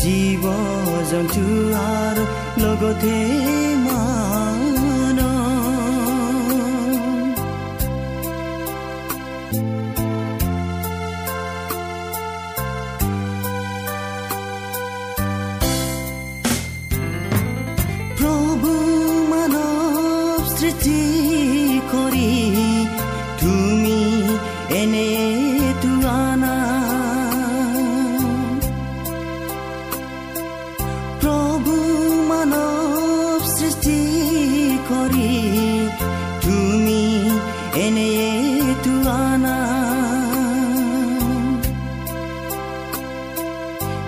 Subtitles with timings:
[0.00, 0.44] জীৱ
[1.10, 1.44] জন্তু
[1.82, 2.24] আৰু
[2.62, 3.16] লগতে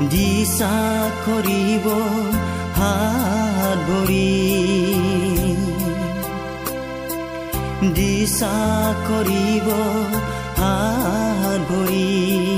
[0.09, 0.77] দিশা
[1.25, 1.87] কৰিব
[2.77, 4.31] হাত ভৰি
[7.95, 8.57] দিশা
[9.09, 9.69] কৰিব
[10.57, 12.50] হাত ভৰি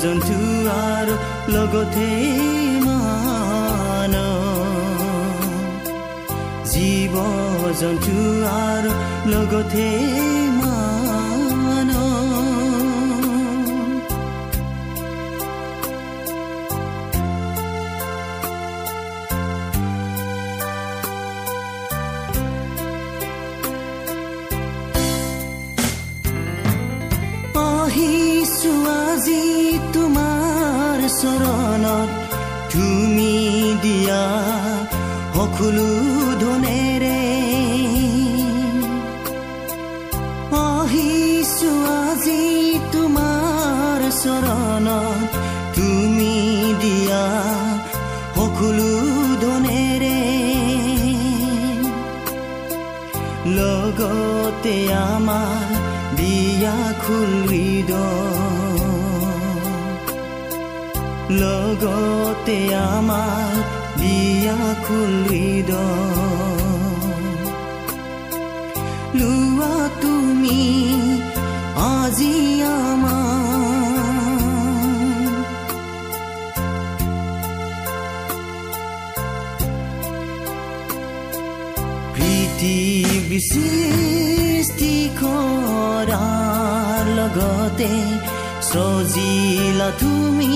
[0.03, 0.39] জন্তু
[0.77, 1.15] আৰু
[1.55, 2.09] লগতে
[7.81, 8.17] জন্তু
[8.63, 8.91] আৰু
[9.33, 9.87] লগতে
[10.59, 10.91] মান
[29.13, 29.43] আজি
[29.95, 32.11] তোমাৰ চৰণত
[32.73, 33.35] তুমি
[33.83, 34.23] দিয়া
[35.35, 36.00] সকলো
[49.43, 50.19] ধনেৰে
[53.51, 54.77] লগতে
[55.07, 55.71] আমাৰ
[56.19, 57.93] দিয়া খুলিদ
[61.41, 62.59] লগতে
[62.89, 63.55] আমাৰ
[64.01, 65.71] দিয়া খুলিদ
[69.21, 70.63] লোৱা তুমি
[71.91, 72.35] আজি
[72.75, 73.20] আমাৰ
[83.31, 87.91] সৃষ্টি কৰাৰ লগতে
[88.63, 90.55] সজিলা তুমি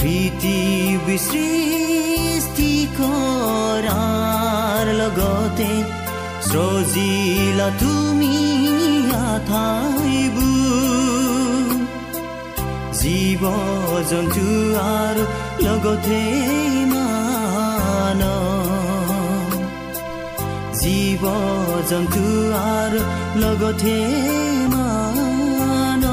[0.00, 0.60] প্ৰীতি
[1.28, 5.70] সৃষ্টি কৰাৰ লগতে
[6.50, 8.36] সজিলা তুমি
[13.00, 13.42] জীৱ
[14.10, 14.46] জন্তু
[14.88, 15.24] আৰু
[15.64, 16.20] লগতে
[18.20, 19.52] মান
[20.80, 21.22] জীৱ
[21.90, 22.24] জন্তু
[22.72, 23.00] আৰু
[23.42, 23.96] লগতে
[24.72, 26.04] মান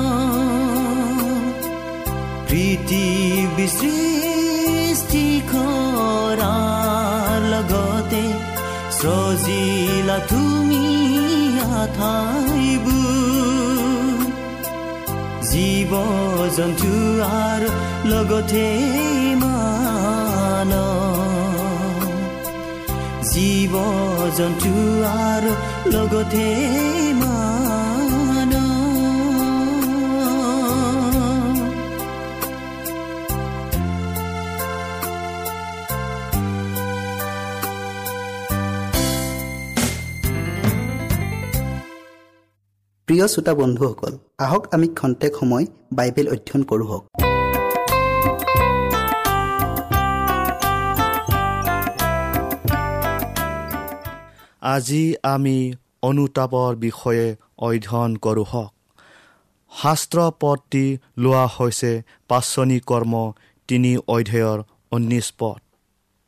[2.49, 8.23] পৃথিৱী সৃষ্টি কৰাৰ লগতে
[8.99, 10.85] সজিলা তুমি
[11.81, 12.95] আঠাইবোৰ
[15.51, 15.91] জীৱ
[16.57, 16.91] জন্তু
[17.41, 17.69] আৰু
[18.11, 18.65] লগতে
[19.41, 20.71] মান
[23.35, 23.73] জীৱ
[24.37, 24.73] জন্তু
[25.23, 25.51] আৰু
[25.93, 26.45] লগতে
[43.07, 44.13] প্ৰিয় শ্ৰোতা বন্ধুসকল
[44.45, 45.65] আহক আমি খন্তেক সময়
[45.97, 47.24] বাইবেল অধ্যয়ন কৰোঁ হওক।
[54.65, 55.57] আজি আমি
[56.01, 58.71] অনুতাপৰ বিষয়ে অধ্যয়ন কৰোঁ হওক।
[59.71, 60.85] শাস্ত্ৰ পদটি
[61.17, 61.91] লোৱা হৈছে
[62.27, 63.13] পাচনি কৰ্ম
[63.69, 64.59] তিনি অধ্যায়ৰ
[64.91, 65.59] ঊনৈছ পদ।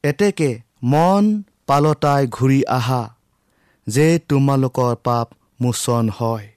[0.03, 0.51] এতেকে
[0.83, 1.23] মন
[1.67, 3.03] পালতাই ঘূৰি আহা
[3.87, 5.27] যে তোমালোকৰ পাপ
[5.61, 6.47] মোচন হয়।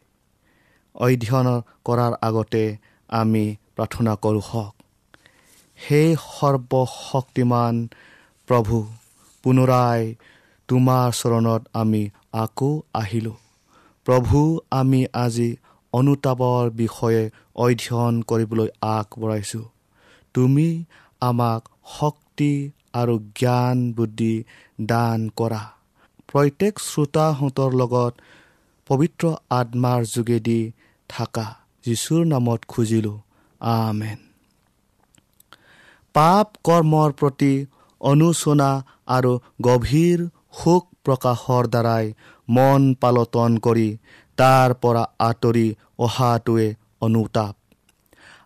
[0.94, 1.48] অধ্যয়ন
[1.84, 2.64] কৰাৰ আগতে
[3.08, 3.44] আমি
[3.76, 4.74] প্ৰাৰ্থনা কৰোঁ হওক।
[5.78, 7.74] সেই সৰ্বশক্তিমান
[8.48, 8.76] প্ৰভু
[9.44, 10.14] পুনৰাই
[10.70, 12.02] তোমাৰ চৰণত আমি
[12.32, 13.36] আকৌ আহিলোঁ।
[14.06, 14.38] প্ৰভু
[14.70, 15.56] আমি আজি
[15.92, 17.22] অনুতাপৰ বিষয়ে
[17.54, 19.64] অধ্যয়ন কৰিবলৈ আগবঢ়াইছোঁ।
[20.34, 20.68] তুমি
[21.20, 21.68] আমাক
[21.98, 24.34] শক্তি আৰু জ্ঞান বুদ্ধি
[24.82, 25.62] দান কৰা।
[26.28, 28.12] প্ৰত্যেক শ্ৰোতাহঁতৰ লগত
[28.86, 30.60] পবিত্ৰ আত্মাৰ যোগেদি
[31.08, 31.46] থাকা।
[31.84, 33.18] যীশুৰ নামত খুজিলোঁ
[33.60, 34.18] আমেন।
[36.14, 37.66] পাপ কৰ্মৰ প্ৰতি
[38.00, 38.70] অনুচনা
[39.06, 39.32] আৰু
[39.62, 42.12] গভীৰ শোক প্ৰকাশৰ দ্বাৰাই
[42.48, 43.88] মন পালটন কৰি
[44.38, 45.66] তাৰ পৰা আঁতৰি
[45.98, 46.66] অহাটোৱে
[47.00, 47.54] অনুতাপ।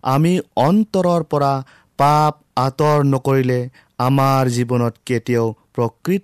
[0.04, 1.52] আমি অন্তৰৰ পৰা
[1.98, 3.60] পাপ আঁতৰ নকৰিলে
[3.98, 6.22] আমাৰ জীৱনত কেতিয়াও প্ৰকৃত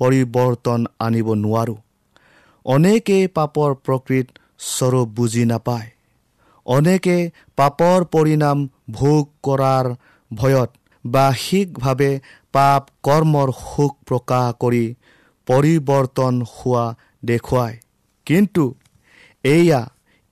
[0.00, 1.78] পৰিৱৰ্তন আনিব নোৱাৰোঁ।
[2.66, 4.26] অনেকেই পাপৰ প্ৰকৃত
[4.66, 5.88] স্বৰূপ বুজি নাপায়।
[6.66, 7.16] অনেকে
[7.56, 8.58] পাপৰ পৰিণাম
[8.90, 9.86] ভোগ কৰাৰ
[10.30, 10.70] ভয়ত
[11.04, 12.10] বাহ্যিকভাৱে
[12.52, 14.84] পাপ কৰ্মৰ সুখ প্ৰকাশ কৰি
[15.48, 16.84] পৰিৱৰ্তন হোৱা
[17.22, 17.76] দেখুৱায়।
[18.26, 18.64] কিন্তু
[19.44, 19.80] এয়া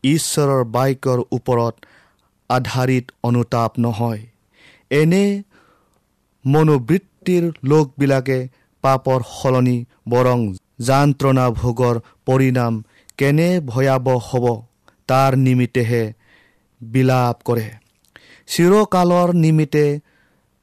[0.04, 1.74] ঈশ্বৰৰ বাক্যৰ ওপৰত
[2.50, 4.22] আধাৰিত অনুতাপ নহয়।
[4.90, 5.24] এনে
[6.44, 8.38] মনোবৃত্তিৰ লোকবিলাকে
[8.84, 9.78] পাপৰ সলনি
[10.08, 10.38] বৰং
[10.88, 11.96] যান্ত্ৰণা ভোগৰ
[12.26, 12.74] পৰিণাম
[13.18, 14.44] কেনে ভয়াৱহ হ'ব
[15.08, 16.04] তাৰ নিমিত্তেহে
[16.80, 17.68] বিলাপ কৰে।
[18.48, 19.86] চিৰকালৰ নিমিত্তে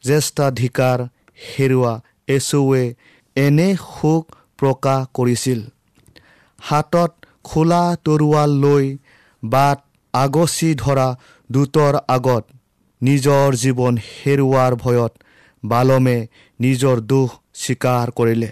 [0.03, 1.00] জ্যেষ্ঠাধিকাৰ
[1.48, 1.93] হেৰুৱা
[2.27, 2.83] এচুৱে
[3.36, 4.25] এনে শোক
[4.57, 5.59] প্ৰকাশ কৰিছিল।
[6.61, 7.11] হাতত
[7.43, 8.97] খোলা তৰোৱাল লৈ
[9.43, 9.77] বাট
[10.13, 11.07] আগচি ধৰা
[11.51, 12.45] দূতৰ আগত
[13.01, 15.13] নিজৰ জীৱন হেৰুৱাৰ ভয়ত
[15.65, 16.27] বালমে
[16.59, 18.51] নিজৰ দোষ স্বীকাৰ কৰিলে।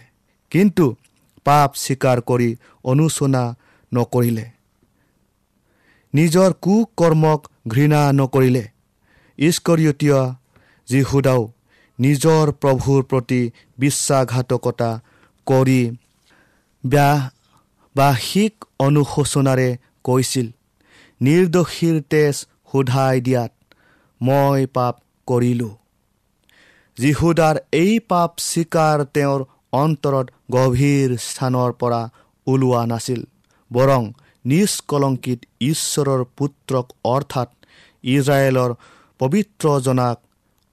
[0.51, 0.95] কিন্তু
[1.43, 3.43] পাপ স্বীকাৰ কৰি অনুচনা
[3.93, 4.45] নকৰিলে।
[6.13, 8.67] নিজৰ কুকৰ্মক ঘৃণা নকৰিলে।
[9.39, 10.19] ঈশ্বৰীয়তীয়
[10.89, 11.51] যীশুদাও
[12.00, 14.89] নিজৰ প্ৰভুৰ প্ৰতি বিশ্বাসঘাতকতা
[15.47, 15.81] কৰি
[16.83, 17.19] ব্যাহ
[17.95, 19.69] বাহ্যিক অনুশোচনাৰে
[20.03, 20.47] কৈছিল
[21.21, 22.35] নিৰ্দোষীৰ তেজ
[22.71, 23.51] সোধাই দিয়াত
[24.21, 24.95] মই পাপ
[25.27, 25.73] কৰিলোঁ।
[26.97, 29.41] যীশুদাৰ এই পাপ স্বীকাৰ তেওঁৰ
[29.73, 32.01] অন্তৰত গভীৰ স্থানৰ পৰা
[32.47, 33.21] ওলোৱা নাছিল
[33.71, 34.03] বৰং
[34.45, 37.49] নিষ্কলংকিত ঈশ্বৰৰ পুত্ৰক অৰ্থাৎ
[38.03, 38.71] ইজৰাইলৰ
[39.19, 40.17] পবিত্ৰজনাক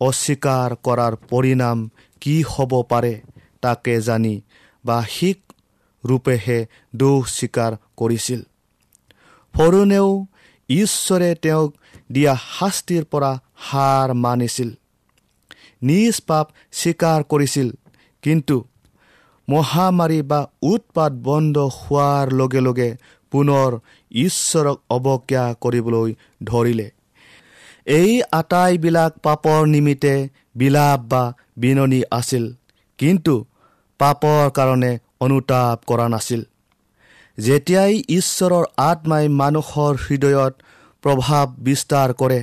[0.00, 1.78] অস্বীকাৰ কৰাৰ পৰিণাম
[2.22, 3.14] কি হ'ব পাৰে
[3.60, 4.34] তাকে জানি
[4.84, 5.38] বাহ্যিক
[6.04, 6.58] ৰূপেহে
[6.96, 8.40] দোষ স্বীকাৰ কৰিছিল।
[9.54, 10.26] ফৰুণেও
[10.68, 11.70] ঈশ্বৰে তেওঁক
[12.10, 14.70] দিয়া শাস্তিৰ পৰা হাৰ মানিছিল।
[15.82, 17.68] নিজ পাপ স্বীকাৰ কৰিছিল
[18.22, 18.56] কিন্তু
[19.48, 22.90] মহামাৰী বা উৎপাত বন্ধ হোৱাৰ লগে লগে
[23.30, 23.78] পুনৰ
[24.12, 26.90] ঈশ্বৰক অৱজ্ঞা কৰিবলৈ ধৰিলে।
[27.86, 31.22] এই আটাইবিলাক পাপৰ নিমিত্তে বিলাপ বা
[31.56, 32.44] বিননি আছিল
[32.98, 33.34] কিন্তু
[34.02, 34.92] পাপৰ কাৰণে
[35.24, 36.40] অনুতাপ কৰা নাছিল।
[37.38, 40.54] যেতিয়াই ঈশ্বৰৰ আত্মাই মানুহৰ হৃদয়ত
[41.04, 42.40] প্ৰভাৱ বিস্তাৰ কৰে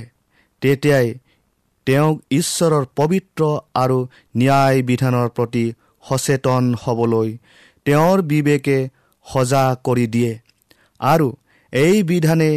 [0.62, 1.06] তেতিয়াই
[1.86, 3.42] তেওঁক ঈশ্বৰৰ পবিত্ৰ
[3.82, 3.98] আৰু
[4.36, 5.64] ন্যায় বিধানৰ প্ৰতি
[6.04, 7.30] সচেতন হ'বলৈ
[7.86, 8.78] তেওঁৰ বিবেকে
[9.26, 10.32] সজাগ কৰি দিয়ে
[11.00, 11.28] আৰু
[11.72, 12.50] এই বিধানে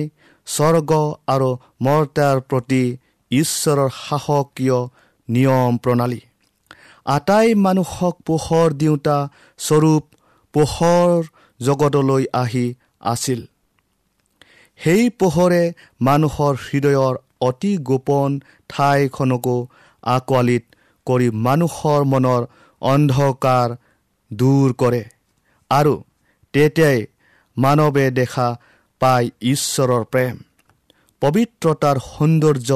[0.47, 0.91] স্বৰ্গ
[1.33, 1.49] আৰু
[1.85, 2.83] মৰ্তাৰ প্ৰতি
[3.31, 4.79] ঈশ্বৰৰ শাসকীয়
[5.29, 6.21] নিয়ম প্ৰণালী।
[7.05, 9.17] আটাই মানুহক পোহৰ দিওঁতা
[9.59, 10.03] স্বৰূপ
[10.53, 11.11] পোহৰ
[11.59, 12.65] জগতলৈ আহি
[13.13, 13.41] আছিল।
[14.79, 15.63] সেই পোহৰে
[16.01, 18.29] মানুহৰ হৃদয়ৰ অতি গোপন
[18.69, 19.57] ঠাইখনকো
[20.03, 20.65] আঁকোৱালিত
[21.07, 22.41] কৰি মানুহৰ মনৰ
[22.81, 23.69] অন্ধকাৰ
[24.31, 25.03] দূৰ কৰে
[25.71, 25.93] আৰু
[26.53, 26.99] তেতিয়াই
[27.57, 28.47] মানৱে দেখা
[29.01, 30.35] পায় ঈশ্বৰৰ প্ৰেম
[31.21, 32.71] পবিত্ৰতাৰ সৌন্দৰ্য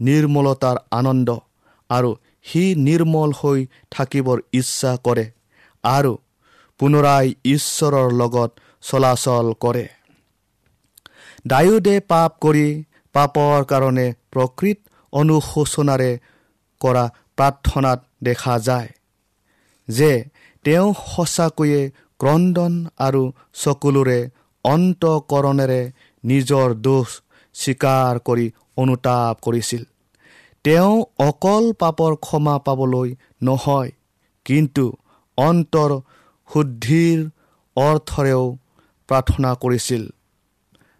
[0.00, 1.28] নিৰ্মলতাৰ আনন্দ
[1.90, 2.10] আৰু
[2.44, 5.26] সি নিৰ্মল হৈ থাকিবৰ ইচ্ছা কৰে
[5.84, 6.12] আৰু
[6.80, 8.50] পুনৰাই ঈশ্বৰৰ লগত
[8.82, 9.86] চলাচল কৰে।
[11.46, 12.68] ডায়ুদে পাপ কৰি
[13.14, 14.78] পাপৰ কাৰণে প্ৰকৃত
[15.12, 16.12] অনুশোচনাৰে
[16.80, 17.04] কৰা
[17.36, 18.90] প্ৰাৰ্থনাত দেখা যায়
[19.88, 20.12] যে
[20.64, 21.82] তেওঁ সঁচাকৈয়ে
[22.20, 22.74] ক্ৰদন
[23.06, 23.22] আৰু
[23.62, 24.20] চকুলোৰে
[24.64, 25.82] অন্তকৰণেৰে
[26.24, 27.08] নিজৰ দোষ
[27.54, 29.82] স্বীকাৰ কৰি অনুতাপ কৰিছিল।
[30.64, 33.90] তেওঁ অকল পাপৰ ক্ষমা পাবলৈ নহয়
[34.44, 34.84] কিন্তু
[35.38, 35.90] অন্তৰ
[36.50, 37.18] শুদ্ধিৰ
[37.76, 38.42] অৰ্থৰেও
[39.08, 40.02] প্ৰাৰ্থনা কৰিছিল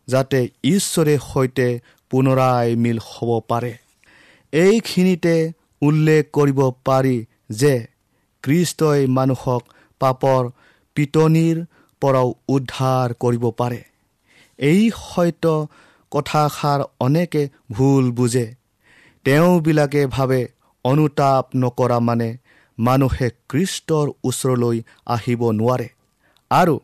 [0.08, 1.68] যাতে ঈশ্বৰে সৈতে
[2.10, 3.72] পুনৰাই মিল হ'ব পাৰে।
[4.52, 5.34] এইখিনিতে
[5.82, 7.16] উল্লেখ কৰিব পাৰি
[7.50, 7.74] যে
[8.44, 9.62] খ্ৰীষ্টই মানুহক
[10.00, 10.42] পাপৰ
[10.96, 11.56] পিটনিৰ
[12.02, 13.80] পৰাও উদ্ধাৰ কৰিব পাৰে।
[14.58, 15.44] এই সত্য
[16.12, 18.59] কথাষাৰ অনেকে ভুল বুজে।
[19.24, 20.40] তেওঁবিলাকে ভাবে
[20.84, 22.28] অনুতাপ নকৰা মানে
[22.78, 25.88] মানুহে কৃষ্টৰ ওচৰলৈ আহিব নোৱাৰে।
[26.50, 26.74] আৰু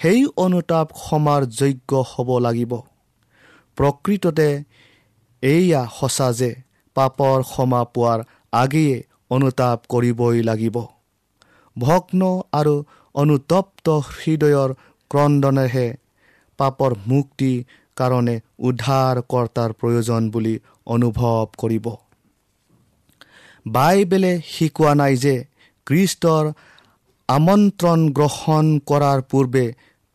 [0.00, 2.72] সেই অনুতাপ ক্ষমাৰ যোগ্য হ'ব লাগিব।
[3.76, 4.48] প্ৰকৃততে
[5.42, 6.50] এয়া সঁচা যে
[6.96, 8.20] পাপৰ ক্ষমা পোৱাৰ
[8.52, 8.96] আগেয়ে
[9.30, 10.76] অনুতাপ কৰিবই লাগিব।
[11.78, 12.20] ভগ্ন
[12.52, 12.74] আৰু
[13.14, 14.70] অনুতপ্ত হৃদয়ৰ
[15.10, 15.88] ক্ৰদনেহে
[16.58, 17.64] পাপৰ মুক্তিৰ
[17.96, 18.34] কাৰণে
[18.68, 20.54] উদ্ধাৰকৰ্তাৰ প্ৰয়োজন বুলি
[20.86, 21.86] অনুভৱ কৰিব।
[23.66, 25.34] বাইবেলে শিকোৱা নাই যে
[25.86, 26.44] খ্ৰীষ্টৰ
[27.28, 29.64] আমন্ত্ৰণ গ্ৰহণ কৰাৰ পূৰ্বে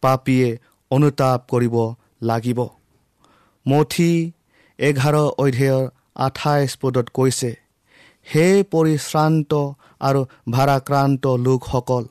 [0.03, 0.49] পাপীয়ে
[0.91, 1.75] অনুতাপ কৰিব
[2.21, 2.59] লাগিব।
[3.65, 4.11] মঠি
[4.79, 5.83] এঘাৰ অধ্যায়ৰ
[6.25, 7.51] আঠাইছ পদত কৈছে
[8.27, 9.51] হে পৰিশ্ৰান্ত
[10.07, 10.21] আৰু
[10.51, 12.03] ভাৰাক্ৰান্ত লোকসকল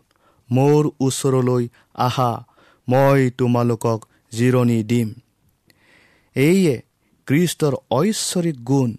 [0.50, 1.64] মোৰ ওচৰলৈ
[2.06, 2.30] আহা
[2.88, 3.98] মই তোমালোকক
[4.32, 5.08] জিৰণি দিম।
[6.40, 6.76] এইয়ে
[7.28, 8.90] কৃষ্টৰ ঐশ্বৰিক গুণ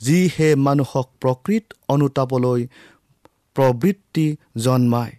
[0.00, 2.60] যিহে মানুহক প্ৰকৃত অনুতাপলৈ
[3.56, 4.26] প্ৰবৃত্তি
[4.64, 5.14] জন্মায়।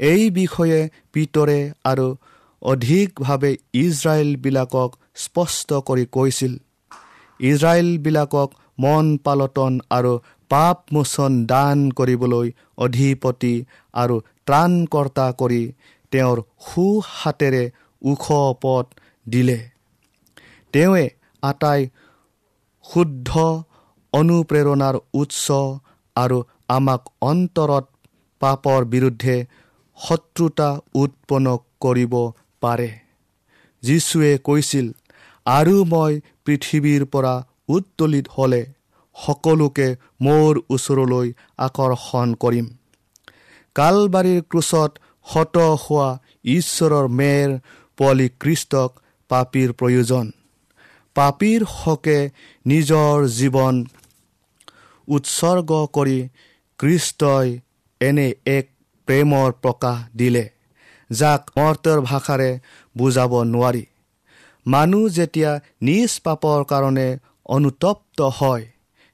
[0.00, 0.80] এই বিষয়ে
[1.12, 2.06] পিতৰে আৰু
[2.62, 3.52] অধিকভাৱে
[3.82, 4.90] ইজৰাইলবিলাকক
[5.24, 6.52] স্পষ্ট কৰি কৈছিল।
[7.40, 10.12] ইজৰাইলবিলাকক মন পালটন আৰু
[10.50, 12.46] পাপ মোচন দান কৰিবলৈ
[12.84, 13.54] অধিপতি
[13.94, 14.16] আৰু
[14.46, 15.62] ত্ৰাণকৰ্তা কৰি
[16.12, 17.64] তেওঁৰ সু হাতেৰে
[18.02, 18.26] ওখ
[18.62, 18.86] পথ
[19.26, 19.58] দিলে।
[20.72, 21.06] তেওঁৱে
[21.42, 21.80] আটাই
[22.84, 23.30] শুদ্ধ
[24.12, 25.46] অনুপ্ৰেৰণাৰ উৎস
[26.16, 27.84] আৰু আমাক অন্তৰত
[28.40, 29.36] পাপৰ বিৰুদ্ধে
[29.98, 31.46] শত্ৰুতা উৎপন্ন
[31.80, 32.14] কৰিব
[32.62, 32.90] পাৰে।
[33.82, 34.86] যীশুৱে কৈছিল
[35.46, 36.12] আৰু মই
[36.44, 37.34] পৃথিৱীৰ পৰা
[37.68, 38.62] উত্তলিত হ'লে
[39.16, 39.88] সকলোকে
[40.20, 42.66] মোৰ ওচৰলৈ আকৰ্ষণ কৰিম।
[43.76, 44.90] কালবাৰীৰ ক্ৰোচত
[45.26, 46.08] শত হোৱা
[46.54, 47.48] ঈশ্বৰৰ মেৰ
[47.98, 48.90] পোৱালি কৃষ্টক
[49.30, 50.26] পাপীৰ প্ৰয়োজন।
[51.16, 52.18] পাপীৰ হকে
[52.66, 53.74] নিজৰ জীৱন
[55.08, 56.18] উৎসৰ্গ কৰি
[56.78, 57.48] কৃষ্টই
[58.00, 58.66] এনে এক
[59.08, 60.44] প্ৰেমৰ প্ৰকাশ দিলে
[61.10, 62.50] যাক মৰ্তৰ ভাষাৰে
[62.96, 63.84] বুজাব নোৱাৰি।
[64.66, 65.50] মানুহ যেতিয়া
[65.88, 67.08] নিজ পাপৰ কাৰণে
[67.56, 68.64] অনুতপ্ত হয়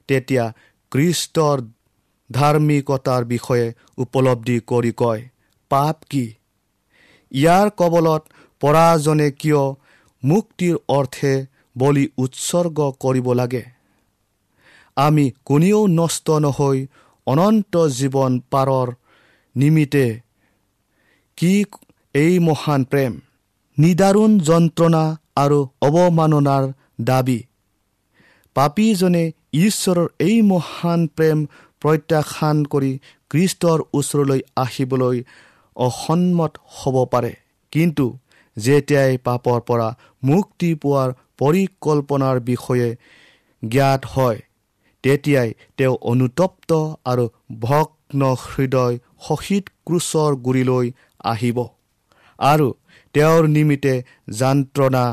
[0.08, 0.44] তেতিয়া
[0.92, 1.58] কৃষ্টৰ
[2.30, 3.66] ধাৰ্মিকতাৰ বিষয়ে
[3.98, 5.22] উপলব্ধি কৰি কয়
[5.70, 6.26] পাপ কি?
[7.32, 8.22] ইয়াৰ কবলত
[8.62, 9.62] পৰাজনে কিয়
[10.22, 11.34] মুক্তিৰ অৰ্থে
[11.76, 13.64] বলি উৎসৰ্গ কৰিব লাগে।
[14.96, 16.78] আমি কোনেও নষ্ট নহৈ
[17.26, 18.88] অনন্ত জীৱন পাৰৰ
[19.56, 20.06] নিমিত্তে
[21.38, 21.52] কি
[22.14, 23.12] এই মহান প্ৰেম
[23.78, 25.04] নিদাৰুণ যন্ত্ৰণা
[25.36, 26.64] আৰু অৱমাননাৰ
[27.00, 27.40] দাবী।
[28.56, 29.24] পাপীজনে
[29.54, 31.38] ঈশ্বৰৰ এই মহান প্ৰেম
[31.82, 32.92] প্ৰত্যাখ্যান কৰি
[33.30, 35.16] কৃষ্টৰ ওচৰলৈ আহিবলৈ
[35.76, 37.32] অসন্মত হ'ব পাৰে।
[37.72, 38.06] কিন্তু
[38.56, 39.88] যেতিয়াই পাপৰ পৰা
[40.22, 41.10] মুক্তি পোৱাৰ
[41.42, 42.88] পৰিকল্পনাৰ বিষয়ে
[43.62, 44.38] জ্ঞাত হয়।
[45.04, 46.70] তেতিয়াই তেওঁ অনুতপ্ত
[47.04, 47.24] আৰু
[47.60, 48.94] ভগ্ন হৃদয়
[49.28, 50.86] সহিত ক্ৰুচৰ গুৰিলৈ
[51.24, 51.58] আহিব।
[52.38, 52.68] আৰু
[53.14, 53.94] তেওঁৰ নিমিত্তে
[54.38, 55.04] যান্ত্ৰণা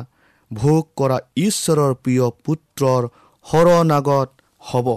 [0.51, 3.01] ভোগ কৰা ঈশ্বৰৰ প্ৰিয় পুত্ৰৰ
[3.45, 4.87] শৰণাগত হ'ব।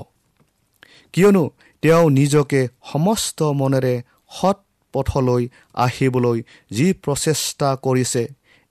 [1.14, 1.44] কিয়নো
[1.82, 2.60] তেওঁ নিজকে
[2.92, 3.94] সমস্ত মনেৰে
[4.30, 4.58] সৎ
[4.94, 5.42] পথলৈ
[5.84, 6.38] আহিবলৈ
[6.70, 8.22] যি প্ৰচেষ্টা কৰিছে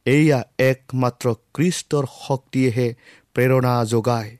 [0.05, 2.88] এয়া একমাত্ৰ কৃষ্টৰ শক্তিয়েহে
[3.34, 4.38] প্ৰেৰণা যোগায়।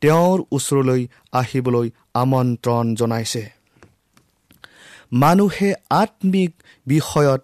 [0.00, 3.44] তেওঁৰ ওচৰলৈ আহিবলৈ আমন্ত্ৰণ জনাইছে।
[5.12, 6.52] মানুহে আত্মিক
[6.86, 7.40] বিষয়ত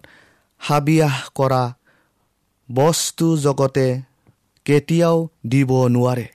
[0.59, 1.73] হাবিয়াস কৰা
[2.71, 4.01] বস্তু জগতে
[4.65, 6.27] কেতিয়াও দিব নোৱাৰে।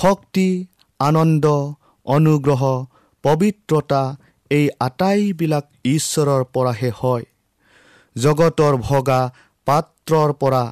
[0.00, 0.66] শক্তি
[0.98, 1.46] আনন্দ
[2.06, 2.62] অনুগ্ৰহ
[3.22, 4.16] পবিত্ৰতা
[4.50, 7.24] এই আটাইবিলাক ঈশ্বৰৰ পৰাহে হয়।
[8.16, 9.30] জগতৰ ভগা
[10.06, 10.64] পাত্ৰৰ পৰা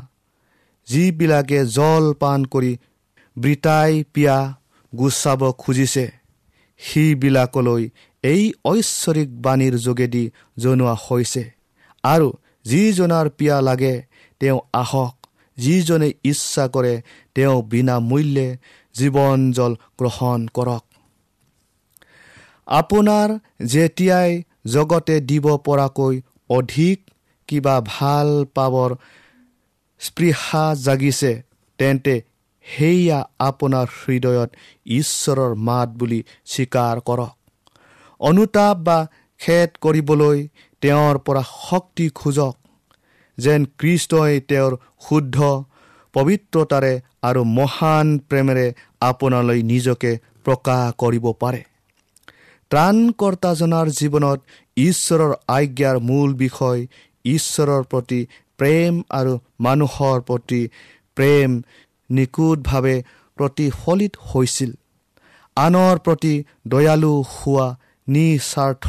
[0.88, 2.72] যিবিলাকে জল পান কৰি
[3.36, 4.36] বৃতাই পিয়া
[4.92, 6.06] গুচাব খুজিছে
[6.80, 7.84] সিবিলাকলৈ
[8.24, 10.24] এই ঐশ্বৰিক বাণীৰ যোগেদি
[10.58, 11.42] জনোৱা হৈছে।
[12.04, 12.28] আৰু
[12.64, 13.94] যিজনাৰ পিয়া লাগে
[14.40, 15.14] তেওঁ আহক।
[15.58, 16.94] যিজনে ইচ্ছা কৰে
[17.34, 18.48] তেওঁ বিনামূল্যে
[18.94, 20.84] জীৱন জল গ্ৰহণ কৰক।
[22.68, 23.28] আপোনাৰ
[23.64, 24.30] যেতিয়াই
[24.66, 26.14] জগতে দিব পৰাকৈ
[26.50, 26.98] অধিক
[27.48, 28.90] কিবা ভাল পাবৰ
[30.00, 31.32] স্পৃহা জাগিছে
[31.78, 32.14] তেন্তে
[32.66, 34.50] সেয়া আপোনাৰ হৃদয়ত
[34.98, 37.34] ঈশ্বৰৰ মাত বুলি স্বীকাৰ কৰক।
[38.20, 38.98] অনুতাপ বা
[39.40, 40.38] খেদ কৰিবলৈ
[40.82, 42.54] তেওঁৰ পৰা শক্তি খোজক
[43.38, 44.72] যেন কৃষ্ণই তেওঁৰ
[45.06, 45.36] শুদ্ধ
[46.14, 48.66] পবিত্ৰতাৰে আৰু মহান প্ৰেমেৰে
[49.00, 50.10] আপোনালৈ নিজকে
[50.44, 51.62] প্ৰকাশ কৰিব পাৰে।
[52.70, 54.40] ত্ৰাণকৰ্তাজনাৰ জীৱনত
[54.76, 56.80] ঈশ্বৰৰ আজ্ঞাৰ মূল বিষয়
[57.24, 58.20] ঈশ্বৰৰ প্ৰতি
[58.58, 60.62] প্ৰেম আৰু মানুহৰ প্ৰতি
[61.16, 61.50] প্ৰেম
[62.10, 62.96] নিখুঁতভাৱে
[63.38, 64.70] প্ৰতিফলিত হৈছিল।
[65.56, 66.34] আনৰ প্ৰতি
[66.68, 67.66] দয়ালু হোৱা
[68.08, 68.86] নিস্বাৰ্থ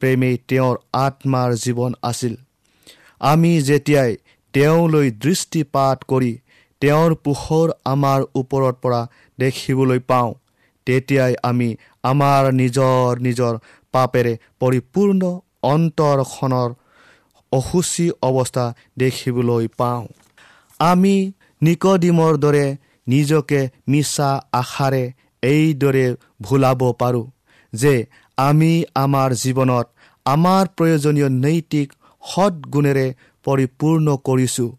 [0.00, 2.34] প্ৰেমেই তেওঁৰ আত্মাৰ জীৱন আছিল।
[3.20, 4.12] আমি যেতিয়াই
[4.54, 6.32] তেওঁলৈ দৃষ্টিপাত কৰি
[6.82, 9.00] তেওঁৰ পোহৰ আমাৰ ওপৰত পৰা
[9.38, 10.32] দেখিবলৈ পাওঁ
[10.86, 11.68] তেতিয়াই আমি
[12.04, 13.54] আমাৰ নিজৰ নিজৰ
[13.94, 15.22] পাপেৰে পৰিপূৰ্ণ
[15.72, 16.70] অন্তৰখনৰ
[17.56, 18.64] অসুচী অৱস্থা
[18.98, 20.02] দেখিবলৈ পাওঁ।
[20.80, 21.14] আমি
[21.62, 22.66] নিকডিমৰ দৰে
[23.06, 25.04] নিজকে মিছা আশাৰে
[25.42, 26.06] এইদৰে
[26.42, 27.26] ভুলাব পাৰোঁ
[27.72, 27.94] যে
[28.38, 29.86] আমি আমাৰ জীৱনত
[30.26, 31.88] আমাৰ প্ৰয়োজনীয় নৈতিক
[32.22, 33.06] সৎগুণেৰে
[33.46, 34.70] পৰিপূৰ্ণ কৰিছোঁ।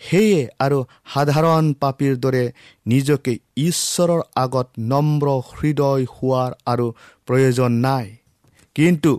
[0.00, 0.78] সেয়ে আৰু
[1.12, 2.44] সাধাৰণ পাপীৰ দৰে
[2.86, 3.32] নিজকে
[3.62, 6.86] ঈশ্বৰৰ আগত নম্ৰ হৃদয় হোৱাৰ আৰু
[7.28, 8.06] প্ৰয়োজন নাই।
[8.76, 9.12] কিন্তু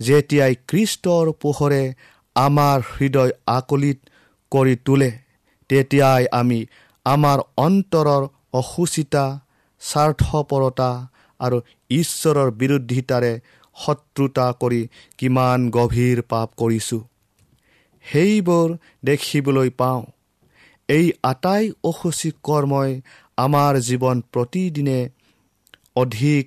[0.00, 1.82] যেতিয়াই খ্ৰীষ্টৰ পোহৰে
[2.36, 3.98] আমাৰ হৃদয় আকলিত
[4.52, 5.10] কৰি তোলে
[5.70, 6.60] তেতিয়াই আমি
[7.06, 9.24] আমাৰ অন্তৰৰ অসুচিতা
[9.82, 10.90] স্বাৰ্থপৰতা
[11.40, 11.58] আৰু
[11.90, 13.32] ঈশ্বৰৰ বিৰোধিতাৰে
[13.76, 14.82] শত্ৰুতা কৰি
[15.18, 17.02] কিমান গভীৰ পাপ কৰিছোঁ।
[18.04, 20.02] সেইবোৰ দেখিবলৈ পাওঁ।
[20.88, 22.90] এই আটাই অসুচী কৰ্মই
[23.38, 24.98] আমাৰ জীৱন প্ৰতিদিনে
[25.96, 26.44] অধিক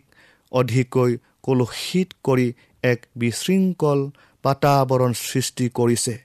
[0.52, 1.12] অধিককৈ
[1.44, 2.48] কলুষিত কৰি
[2.88, 4.00] এক বিশৃংখল
[4.44, 6.16] বাতাৱৰণ সৃষ্টি কৰিছে।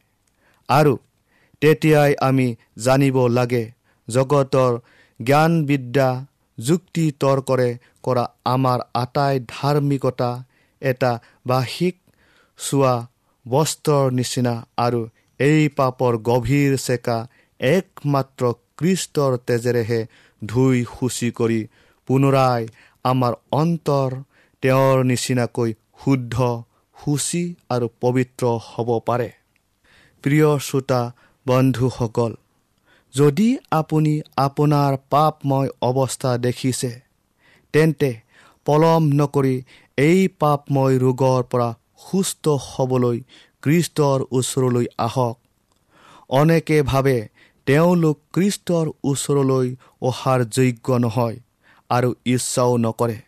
[0.68, 0.94] আৰু
[1.62, 2.46] তেতিয়াই আমি
[2.84, 3.64] জানিব লাগে
[4.08, 4.72] জগতৰ
[5.20, 6.08] জ্ঞান বিদ্যা
[6.58, 7.70] যুক্তি তৰ্কৰে
[8.04, 10.30] কৰা আমাৰ আটাই ধাৰ্মিকতা
[10.82, 11.12] এটা
[11.46, 11.96] বাহিক
[12.58, 12.94] চোৱা
[13.46, 15.00] বস্ত্ৰৰ নিচিনা আৰু
[15.40, 17.18] এই পাপৰ গভীৰ চেকা
[17.60, 18.42] একমাত্ৰ
[18.78, 20.00] কৃষ্টৰ তেজেৰেহে
[20.42, 21.60] ধুই সূচী কৰি
[22.08, 22.62] পুনৰাই
[23.04, 24.10] আমাৰ অন্তৰ
[24.62, 25.70] তেওঁৰ নিচিনাকৈ
[26.02, 26.36] শুদ্ধ
[26.96, 29.30] সূচী আৰু পবিত্ৰ হ'ব পাৰে।
[30.24, 31.00] প্ৰিয় শ্ৰোতা
[31.46, 32.32] বন্ধুসকল
[33.14, 36.90] যদি আপুনি আপোনাৰ পাপময় অৱস্থা দেখিছে
[37.74, 38.10] তেন্তে
[38.66, 39.54] পলম নকৰি
[39.98, 41.68] এই পাপময় ৰোগৰ পৰা
[42.06, 43.18] সুস্থ হ'বলৈ
[43.62, 45.36] কৃষ্টৰ ওচৰলৈ আহক।
[46.30, 47.16] অনেকে ভাবে
[47.66, 49.66] তেওঁলোক কৃষ্টৰ ওচৰলৈ
[50.02, 51.36] অহাৰ যোগ্য নহয়
[51.90, 53.18] আৰু ইচ্ছাও নকৰে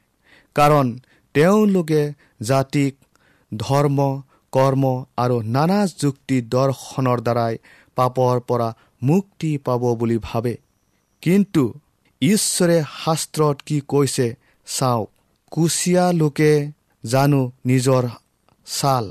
[0.57, 0.87] কাৰণ
[1.35, 2.03] তেওঁলোকে
[2.51, 2.93] জাতিক
[3.53, 3.99] ধৰ্ম
[4.53, 4.85] কৰ্ম
[5.23, 7.55] আৰু নানা যুক্তি দৰ্শনৰ দ্বাৰাই
[7.97, 8.69] পাপৰ পৰা
[9.03, 10.55] মুক্তি পাব বুলি ভাবে।
[11.23, 11.63] কিন্তু
[12.23, 14.27] ঈশ্বৰে শাস্ত্ৰত কি কৈছে
[14.67, 15.09] চাওক
[15.53, 16.53] কুচিয়া লোকে
[17.05, 18.03] জানো নিজৰ
[18.67, 19.05] ছাল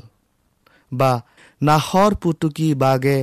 [0.92, 1.12] বা
[1.62, 3.20] নাহৰ পুতুকি বাগে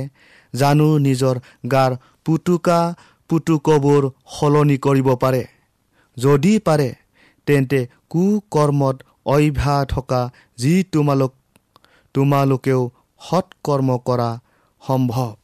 [0.53, 1.35] জানো নিজৰ
[1.71, 1.91] গাৰ
[2.25, 2.79] পুতুকা
[3.29, 4.03] পুতুকবোৰ
[4.35, 5.43] সলনি কৰিব পাৰে।
[6.17, 6.89] যদি পাৰে
[7.47, 11.33] তেন্তে কুকৰ্মত অভ্যাস থকা যি তোমালোক
[12.13, 14.39] তোমালোকেও সৎকৰ্ম কৰা
[14.87, 15.35] সম্ভৱ।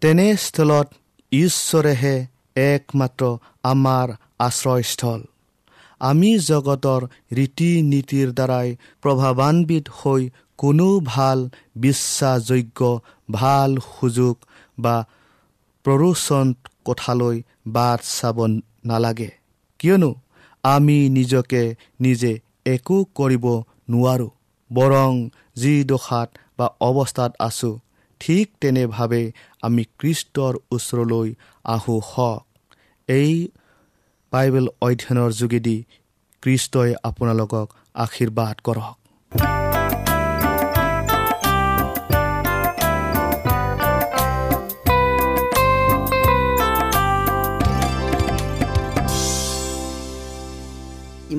[0.00, 0.88] তেনেস্থলত
[1.32, 4.06] ঈশ্বৰেহে একমাত্ৰ আমাৰ
[4.38, 5.20] আশ্ৰয়স্থল।
[6.00, 14.36] আমি জগতৰ ৰীতি নীতিৰ দ্বাৰাই প্ৰভাৱান্বিত হৈ কোনো ভাল বিশ্বাসযোগ্য ভাল সুযোগ
[14.78, 15.04] বা
[15.84, 18.46] প্ৰৰোচন কথালৈ বাট চাব
[18.84, 19.30] নালাগে।
[19.78, 20.14] কিয়নো
[20.62, 23.44] আমি নিজকে নিজে একো কৰিব
[23.90, 24.30] নোৱাৰোঁ
[24.70, 25.12] বৰং
[25.54, 27.74] যি দশাত বা অৱস্থাত আছোঁ
[28.20, 29.22] ঠিক তেনেভাৱে
[29.62, 31.28] আমি কৃষ্টৰ ওচৰলৈ
[31.64, 32.42] আহোঁ হওক
[33.08, 33.32] এই
[34.32, 35.76] বাইবেল অধ্যয়নৰ যোগেদি
[36.42, 38.99] কৃষ্টই আপোনালোকক আশীৰ্বাদ কৰক।